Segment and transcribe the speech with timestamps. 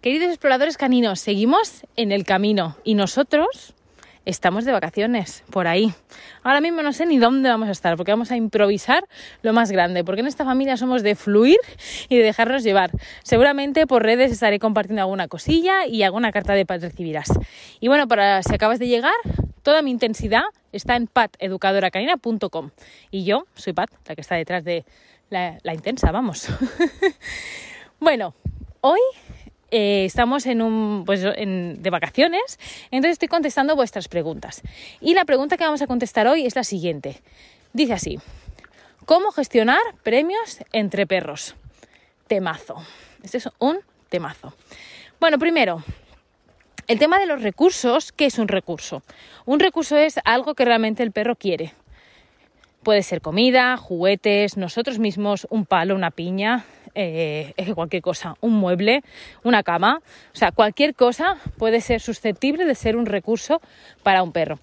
[0.00, 3.74] Queridos exploradores caninos, seguimos en el camino y nosotros
[4.24, 5.92] estamos de vacaciones por ahí.
[6.42, 9.06] Ahora mismo no sé ni dónde vamos a estar porque vamos a improvisar
[9.42, 11.58] lo más grande, porque en esta familia somos de fluir
[12.08, 12.92] y de dejarnos llevar.
[13.24, 17.28] Seguramente por redes estaré compartiendo alguna cosilla y alguna carta de paz recibirás.
[17.78, 19.12] Y bueno, para si acabas de llegar,
[19.62, 22.70] toda mi intensidad está en pateducadoracanina.com
[23.10, 24.86] y yo soy Pat, la que está detrás de
[25.28, 26.48] la, la intensa, vamos.
[28.00, 28.34] bueno,
[28.80, 29.00] hoy
[29.70, 32.58] eh, estamos en un, pues, en, de vacaciones,
[32.90, 34.62] entonces estoy contestando vuestras preguntas.
[35.00, 37.20] Y la pregunta que vamos a contestar hoy es la siguiente.
[37.72, 38.18] Dice así,
[39.04, 41.54] ¿cómo gestionar premios entre perros?
[42.26, 42.76] Temazo.
[43.22, 43.78] Este es un
[44.08, 44.54] temazo.
[45.20, 45.82] Bueno, primero,
[46.88, 49.02] el tema de los recursos, ¿qué es un recurso?
[49.44, 51.74] Un recurso es algo que realmente el perro quiere.
[52.82, 56.64] Puede ser comida, juguetes, nosotros mismos, un palo, una piña,
[56.94, 59.02] eh, cualquier cosa, un mueble,
[59.44, 60.00] una cama,
[60.32, 63.60] o sea, cualquier cosa puede ser susceptible de ser un recurso
[64.02, 64.58] para un perro.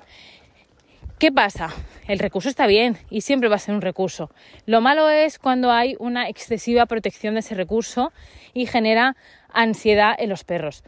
[1.19, 1.73] ¿Qué pasa?
[2.07, 4.29] El recurso está bien y siempre va a ser un recurso.
[4.67, 8.11] Lo malo es cuando hay una excesiva protección de ese recurso
[8.53, 9.15] y genera
[9.51, 10.83] ansiedad en los perros.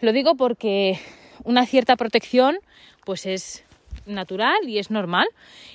[0.00, 1.00] Lo digo porque
[1.42, 2.58] una cierta protección
[3.04, 3.64] pues es
[4.06, 5.26] natural y es normal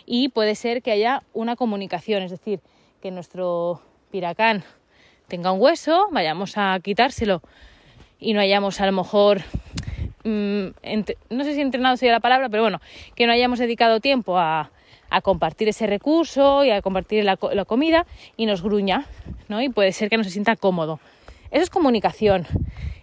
[0.06, 2.62] y puede ser que haya una comunicación, es decir,
[3.02, 4.64] que nuestro piracán
[5.28, 7.42] tenga un hueso, vayamos a quitárselo
[8.24, 9.42] y no hayamos a lo mejor,
[10.24, 10.68] mm,
[11.30, 12.80] no sé si entrenado sería la palabra, pero bueno,
[13.16, 14.72] que no hayamos dedicado tiempo a,
[15.22, 19.06] compartir ese recurso y a compartir la, comida y nos gruña,
[19.48, 19.62] ¿no?
[19.62, 21.00] Y puede ser que no se sienta cómodo.
[21.52, 22.48] Eso es comunicación.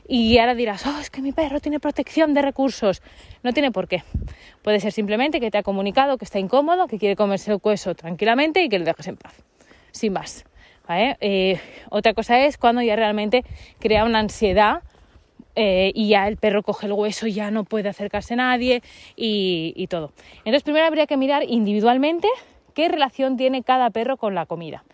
[0.08, 3.00] Y ahora dirás, oh, es que mi perro tiene protección de recursos.
[3.44, 4.02] No tiene por qué.
[4.62, 7.94] Puede ser simplemente que te ha comunicado que está incómodo, que quiere comerse el hueso
[7.94, 9.44] tranquilamente y que le dejes en paz.
[9.92, 10.44] Sin más.
[10.98, 11.60] Eh,
[11.90, 13.44] otra cosa es cuando ya realmente
[13.78, 14.82] crea una ansiedad
[15.56, 18.82] eh, y ya el perro coge el hueso, ya no puede acercarse a nadie
[19.16, 20.12] y, y todo.
[20.38, 22.28] Entonces primero habría que mirar individualmente
[22.74, 24.84] qué relación tiene cada perro con la comida.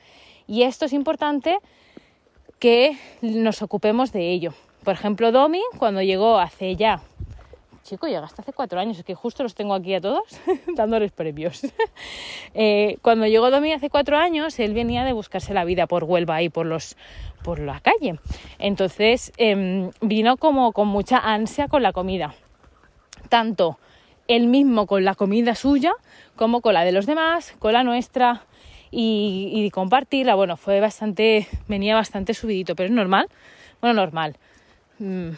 [0.46, 1.58] Y esto es importante
[2.58, 4.54] que nos ocupemos de ello.
[4.84, 7.00] Por ejemplo, Domi, cuando llegó hace ya
[7.86, 10.24] chico, llegaste hace cuatro años, es que justo los tengo aquí a todos
[10.76, 11.62] dándoles premios.
[12.58, 16.40] Eh, cuando llegó Domi hace cuatro años, él venía de buscarse la vida por Huelva
[16.40, 16.96] y por, los,
[17.42, 18.18] por la calle.
[18.58, 22.34] Entonces em, vino como con mucha ansia con la comida.
[23.28, 23.78] Tanto
[24.26, 25.92] él mismo con la comida suya
[26.34, 28.46] como con la de los demás, con la nuestra
[28.90, 30.34] y, y compartirla.
[30.34, 33.28] Bueno, fue bastante, venía bastante subidito, pero es normal.
[33.82, 34.36] Bueno, normal.
[34.98, 35.32] Mm,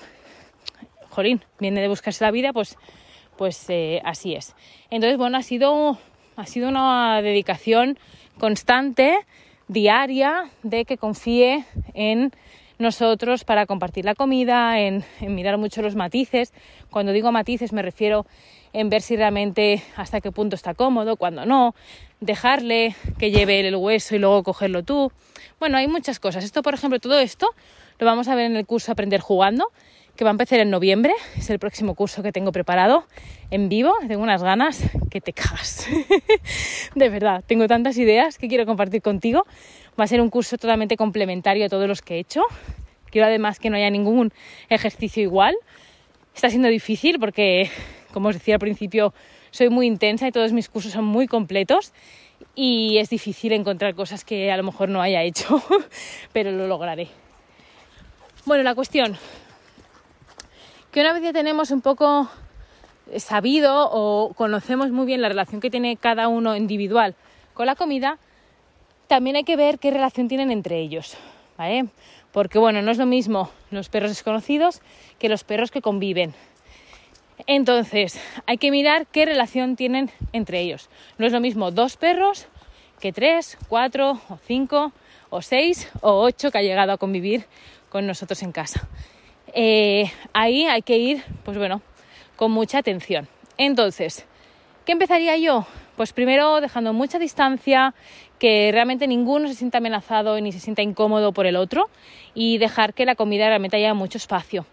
[1.23, 2.77] viene de buscarse la vida, pues,
[3.37, 4.55] pues eh, así es.
[4.91, 5.99] Entonces, bueno, ha sido,
[6.37, 7.99] ha sido una dedicación
[8.39, 9.19] constante,
[9.69, 11.65] diaria, de que confíe
[11.95, 12.33] en
[12.79, 16.53] nosotros para compartir la comida, en, mirar mucho los matices.
[16.91, 18.27] Cuando digo matices me refiero
[18.73, 21.75] en ver si realmente hasta qué punto está cómodo, cuando no,
[22.21, 25.11] dejarle que lleve el hueso y luego cogerlo tú.
[25.59, 26.45] Bueno, hay muchas cosas.
[26.45, 27.49] Esto, por ejemplo, todo esto
[27.99, 29.69] lo vamos a ver en el curso Aprender jugando,
[30.19, 31.15] que va a empezar en noviembre.
[31.37, 33.05] Es el próximo curso que tengo preparado
[33.53, 33.95] en vivo.
[34.09, 35.87] Tengo unas ganas que te cagas.
[36.97, 39.47] de verdad, tengo tantas ideas que quiero compartir contigo.
[39.99, 42.43] Va a ser un curso totalmente complementario a todos los que he hecho.
[43.13, 44.33] Quiero además que no haya ningún
[44.69, 45.55] ejercicio igual.
[46.35, 47.71] Está siendo difícil porque,
[48.13, 49.15] como os decía al principio,
[49.53, 51.93] soy muy intensa y todos mis cursos son muy completos
[52.57, 55.63] y es difícil encontrar cosas que a lo mejor no haya hecho,
[56.33, 57.07] pero lo lograré.
[58.47, 59.17] Bueno, la cuestión,
[60.91, 62.29] que una vez ya tenemos un poco
[63.17, 67.15] sabido o conocemos muy bien la relación que tiene cada uno individual
[67.55, 68.19] con la comida,
[69.07, 71.17] también hay que ver qué relación tienen entre ellos,
[71.57, 71.87] ¿vale?
[72.33, 74.81] Porque bueno, no es lo mismo los perros desconocidos
[75.19, 76.35] que los perros que conviven.
[77.47, 80.91] Entonces, hay que mirar qué relación tienen entre ellos.
[81.19, 82.47] No es lo mismo dos perros
[83.01, 84.93] que tres, cuatro o cinco
[85.31, 87.45] o seis o ocho que ha llegado a convivir
[87.91, 88.89] con nosotros en casa.
[89.61, 91.83] Eh, ahí hay que ir, pues bueno,
[92.37, 93.27] con mucha atención.
[93.57, 94.25] Entonces,
[94.87, 95.67] ¿qué empezaría yo?
[95.97, 97.93] Pues primero dejando mucha distancia,
[98.39, 101.91] que realmente ninguno se sienta amenazado ni se sienta incómodo por el otro
[102.35, 104.65] y dejar que la comida realmente haya mucho espacio.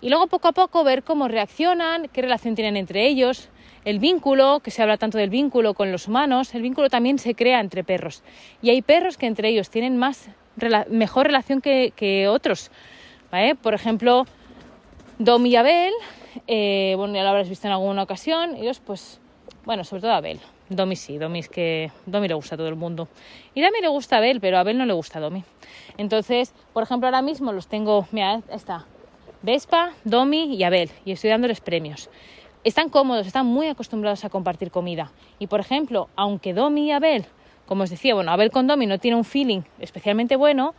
[0.00, 3.50] Y luego poco a poco ver cómo reaccionan, qué relación tienen entre ellos,
[3.84, 7.36] el vínculo, que se habla tanto del vínculo con los humanos, el vínculo también se
[7.36, 8.24] crea entre perros.
[8.62, 10.28] Y hay perros que entre ellos tienen más,
[10.90, 12.72] mejor relación que otros.
[13.62, 14.26] Por ejemplo,
[15.18, 15.92] Dom y Abel,
[16.46, 19.20] eh, bueno, ya lo habrás visto en alguna ocasión, ellos pues,
[19.64, 20.40] bueno, sobre todo Abel.
[20.68, 23.08] Domi sí, Domi es que Domi le gusta a todo el mundo.
[23.54, 25.42] Y Domi le gusta a Abel, pero a Abel no le gusta a Domi.
[25.98, 28.86] Entonces, por ejemplo, ahora mismo los tengo, mira, está
[29.42, 32.08] Vespa, Domi y Abel, y estoy dándoles premios.
[32.62, 35.12] Están cómodos, están muy acostumbrados a compartir comida.
[35.38, 37.26] Y por ejemplo, aunque Domi y Abel,
[37.66, 40.74] como os decía, bueno, Abel con Domi no tiene un feeling especialmente bueno,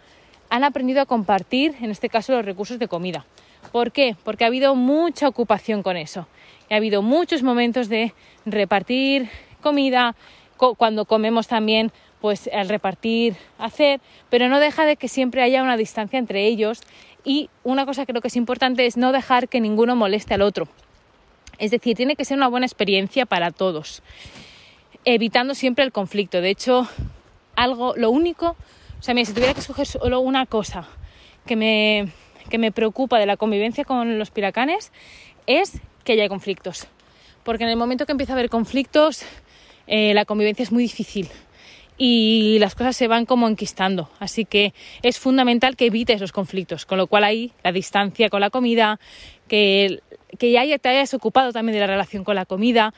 [0.49, 3.25] han aprendido a compartir, en este caso, los recursos de comida.
[3.71, 4.15] ¿Por qué?
[4.23, 6.27] Porque ha habido mucha ocupación con eso.
[6.69, 8.13] Y ha habido muchos momentos de
[8.45, 9.29] repartir
[9.61, 10.15] comida,
[10.77, 13.99] cuando comemos también, pues al repartir, hacer,
[14.29, 16.81] pero no deja de que siempre haya una distancia entre ellos
[17.23, 20.41] y una cosa que creo que es importante es no dejar que ninguno moleste al
[20.41, 20.67] otro.
[21.57, 24.01] Es decir, tiene que ser una buena experiencia para todos,
[25.03, 26.41] evitando siempre el conflicto.
[26.41, 26.87] De hecho,
[27.55, 28.55] algo, lo único,
[29.05, 30.87] sea, mira, si tuviera que escoger solo una cosa
[31.45, 32.11] que me,
[32.49, 34.91] que me preocupa de la convivencia con los piracanes,
[35.45, 36.87] es que haya conflictos.
[37.43, 39.23] Porque en el momento que empieza a haber conflictos,
[39.85, 41.29] eh, la convivencia es muy difícil
[41.99, 44.09] y las cosas se van como enquistando.
[44.19, 44.73] Así que
[45.03, 48.99] es fundamental que evites los conflictos, con lo cual ahí la distancia con la comida,
[49.47, 50.01] que,
[50.39, 52.91] que ya te hayas ocupado también de la relación con la comida,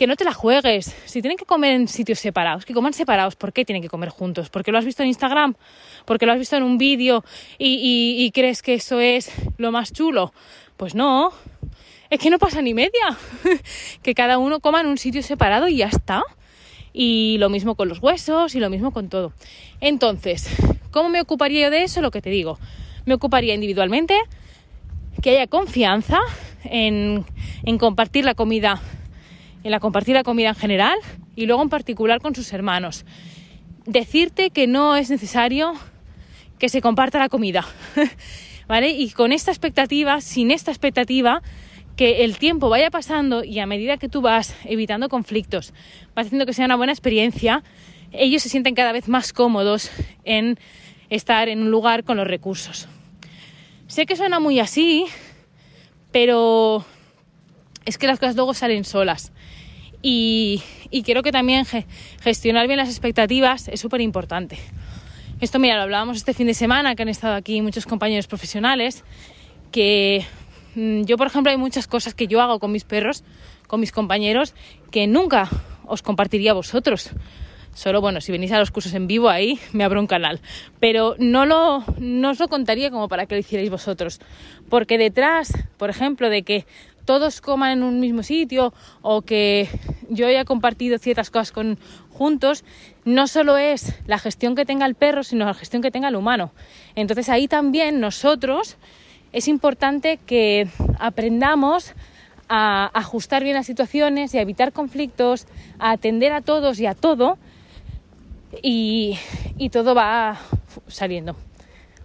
[0.00, 0.96] que no te la juegues.
[1.04, 3.36] Si tienen que comer en sitios separados, que coman separados.
[3.36, 4.48] ¿Por qué tienen que comer juntos?
[4.48, 5.56] ¿Porque lo has visto en Instagram?
[6.06, 7.22] ¿Porque lo has visto en un vídeo
[7.58, 10.32] y, crees que eso es lo más chulo?
[10.78, 11.34] Pues no.
[12.08, 13.18] Es que no pasa ni media.
[14.02, 16.22] que cada uno coma en un sitio separado y ya está
[16.94, 19.34] y lo mismo con los huesos y lo mismo con todo.
[19.82, 20.48] Entonces,
[20.92, 22.00] ¿cómo me ocuparía yo de eso?
[22.00, 22.58] Lo que te digo,
[23.04, 24.18] me ocuparía individualmente,
[25.20, 26.20] que haya confianza
[26.64, 27.26] en
[27.78, 28.80] compartir la comida,
[29.62, 30.98] en la compartir la comida en general
[31.36, 33.04] y luego en particular con sus hermanos.
[33.86, 35.74] Decirte que no es necesario
[36.58, 37.64] que se comparta la comida,
[38.68, 38.90] ¿vale?
[38.90, 41.42] Y con esta expectativa, sin esta expectativa,
[41.96, 45.74] que el tiempo vaya pasando y a medida que tú vas evitando conflictos,
[46.14, 47.62] vas haciendo que sea una buena experiencia,
[48.12, 49.90] ellos se sienten cada vez más cómodos
[50.24, 50.58] en
[51.10, 52.88] estar en un lugar con los recursos.
[53.86, 55.06] Sé que suena muy así,
[56.12, 56.84] pero
[57.90, 59.32] es que las cosas luego salen solas.
[60.02, 61.66] Y, y creo que también
[62.22, 64.58] gestionar bien las expectativas es súper importante.
[65.40, 69.04] Esto, mira, lo hablábamos este fin de semana, que han estado aquí muchos compañeros profesionales,
[69.72, 70.24] que
[70.74, 73.24] Mm, yo, por ejemplo, hay muchas cosas que yo hago con mis perros,
[73.66, 74.54] con mis compañeros,
[74.90, 75.48] que nunca
[75.86, 77.10] os compartiría a vosotros.
[77.74, 80.40] Solo, bueno, si venís a los cursos en vivo ahí, me abro un canal.
[80.80, 84.20] Pero no, lo, no os lo contaría como para que lo hicierais vosotros.
[84.68, 86.66] Porque detrás, por ejemplo, de que
[87.04, 88.72] todos coman en un mismo sitio
[89.02, 89.68] o que
[90.08, 91.78] yo haya compartido ciertas cosas con,
[92.10, 92.64] juntos,
[93.04, 96.16] no solo es la gestión que tenga el perro, sino la gestión que tenga el
[96.16, 96.52] humano.
[96.94, 98.76] Entonces ahí también nosotros
[99.32, 100.68] es importante que
[100.98, 101.94] aprendamos
[102.48, 105.46] a ajustar bien las situaciones y a evitar conflictos,
[105.78, 107.38] a atender a todos y a todo
[108.62, 109.18] y,
[109.70, 110.38] todo va
[110.88, 111.36] saliendo.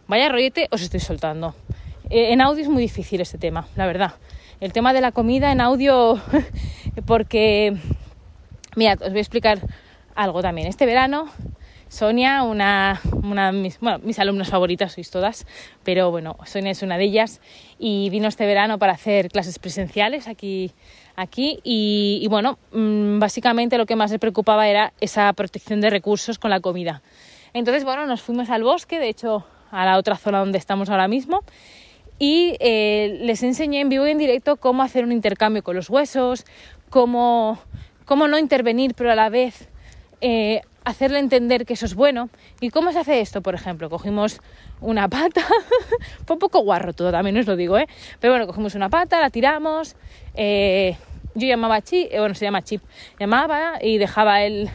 [0.07, 1.56] Vaya rollete os estoy soltando.
[2.09, 4.13] Eh, en audio es muy difícil este tema, la verdad.
[4.59, 6.21] El tema de la comida en audio,
[7.06, 7.75] porque,
[8.75, 9.59] mirad, os voy a explicar
[10.15, 10.68] algo también.
[10.68, 11.30] Este verano
[11.90, 15.46] Sonia, una, una de mis, bueno, mis alumnas favoritas, sois todas,
[15.84, 17.42] pero bueno, Sonia es una de ellas.
[17.80, 20.72] Y vino este verano para hacer clases presenciales aquí,
[21.16, 21.60] aquí.
[21.64, 26.50] Y, bueno, mm, básicamente lo que más le preocupaba era esa protección de recursos con
[26.50, 27.02] la comida.
[27.54, 31.08] Entonces, bueno, nos fuimos al bosque, de hecho, a la otra zona donde estamos ahora
[31.08, 31.44] mismo.
[32.18, 35.89] Y eh, les enseñé en vivo y en directo cómo hacer un intercambio con los
[35.89, 36.46] huesos,
[36.89, 37.60] cómo,
[38.06, 39.68] cómo no intervenir, pero a la vez
[40.22, 42.30] eh, hacerle entender que eso es bueno.
[42.62, 43.42] ¿Y cómo se hace esto?
[43.42, 44.39] Por ejemplo, cogimos
[44.80, 45.42] una pata,
[46.25, 47.88] fue un poco guarro todo, también os lo digo, ¿eh?
[48.20, 49.96] Pero bueno, cogimos una pata, la tiramos,
[50.36, 50.96] eh,
[51.34, 52.82] yo llamaba chip, eh, bueno, se llama chip,
[53.20, 54.70] llamaba y dejaba el,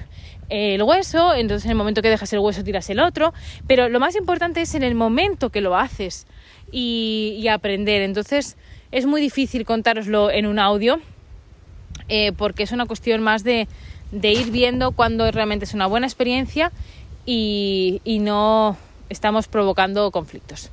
[0.51, 3.33] el hueso, entonces en el momento que dejas el hueso tiras el otro,
[3.67, 6.27] pero lo más importante es en el momento que lo haces
[6.73, 8.57] y, aprender, entonces
[8.91, 11.01] es muy difícil contároslo en un audio
[12.09, 13.69] eh, porque es una cuestión más de
[14.11, 16.73] de ir viendo cuando realmente es una buena experiencia
[17.27, 18.77] y, no
[19.09, 20.71] estamos provocando conflictos.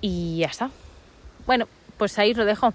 [0.00, 0.70] Y ya está.
[1.46, 1.66] Bueno,
[1.96, 2.72] pues ahí lo dejo.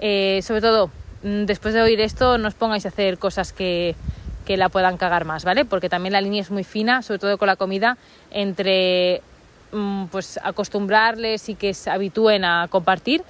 [0.00, 0.90] Eh, sobre todo,
[1.22, 3.94] mm, después de oír esto, no os pongáis a hacer cosas que,
[4.46, 5.64] que, la puedan cagar más, ¿vale?
[5.64, 7.98] Porque también la línea es muy fina, sobre todo con la comida,
[8.30, 9.22] entre
[9.72, 13.22] mm, pues acostumbrarles y que se habitúen a compartir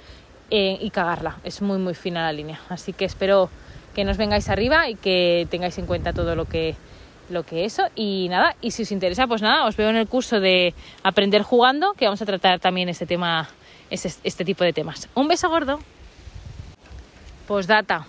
[0.51, 1.37] eh, y cagarla.
[1.43, 2.59] Es muy, muy fina la línea.
[2.69, 3.49] Así que espero
[3.93, 6.75] que nos vengáis arriba y que tengáis en cuenta todo lo que
[7.29, 7.83] lo que eso.
[7.95, 11.43] Y nada y si os interesa pues nada os veo en el curso de aprender
[11.43, 13.49] jugando que vamos a tratar también este tema
[13.89, 15.09] este, este tipo de temas.
[15.15, 15.79] Un beso gordo.
[17.47, 18.05] Pues data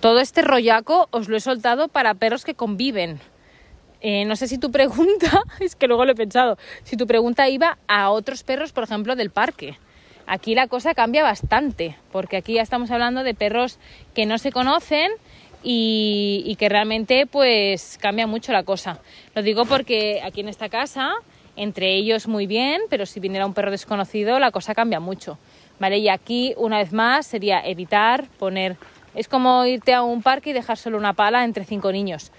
[0.00, 3.20] todo este rollaco os lo he soltado para perros que conviven.
[4.00, 7.50] Eh, no sé si tu pregunta es que luego lo he pensado si tu pregunta
[7.50, 9.76] iba a otros perros por ejemplo del parque
[10.26, 13.78] Aquí la cosa cambia bastante, porque aquí ya estamos hablando de perros
[14.14, 15.10] que no se conocen
[15.62, 19.00] y, que realmente pues cambia mucho la cosa.
[19.34, 21.12] Lo digo porque aquí en esta casa,
[21.56, 25.38] entre ellos muy bien, pero si viniera un perro desconocido la cosa cambia mucho.
[25.78, 25.98] ¿Vale?
[25.98, 28.76] Y aquí, una vez más, sería evitar poner...
[29.14, 32.30] Es como irte a un parque y dejar solo una pala entre cinco niños.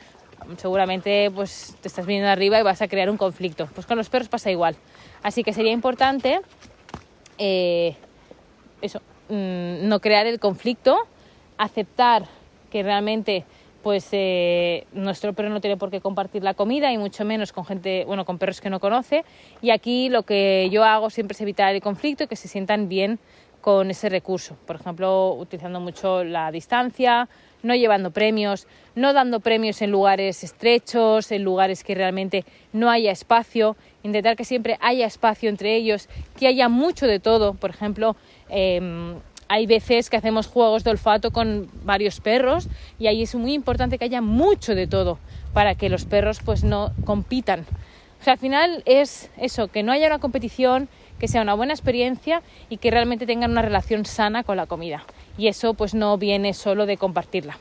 [0.57, 3.67] Seguramente pues te estás viniendo arriba y vas a crear un conflicto.
[3.73, 4.75] Pues con los perros pasa igual.
[5.23, 6.39] Así que sería importante
[7.43, 7.95] eh,
[8.83, 10.95] eso, mm, no crear el conflicto,
[11.57, 12.25] aceptar
[12.69, 13.45] que realmente
[13.81, 17.65] pues eh, nuestro perro no tiene por qué compartir la comida y mucho menos con
[17.65, 19.25] gente, bueno, con perros que no conoce.
[19.59, 22.87] Y aquí lo que yo hago siempre es evitar el conflicto y que se sientan
[22.87, 23.17] bien
[23.59, 24.55] con ese recurso.
[24.67, 27.27] Por ejemplo, utilizando mucho la distancia,
[27.63, 33.11] no llevando premios, no dando premios en lugares estrechos, en lugares que realmente no haya
[33.11, 37.53] espacio, intentar que siempre haya espacio entre ellos, que haya mucho de todo.
[37.53, 38.15] Por ejemplo,
[38.49, 39.15] em,
[39.47, 43.97] hay veces que hacemos juegos de olfato con varios perros y ahí es muy importante
[43.97, 45.19] que haya mucho de todo
[45.53, 47.65] para que los perros pues no compitan.
[48.21, 50.87] O sea, al final es eso, que no haya una competición,
[51.19, 55.03] que sea una buena experiencia y que realmente tengan una relación sana con la comida.
[55.41, 57.57] Y eso pues no viene solo de compartirla.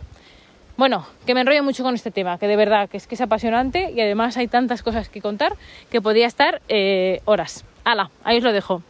[0.77, 3.21] Bueno, que me enrollo mucho con este tema, que de verdad que es que es
[3.23, 5.55] apasionante y además hay tantas cosas que contar
[5.91, 7.65] que podría estar eh, horas.
[7.85, 8.83] Hala, ahí os lo dejo.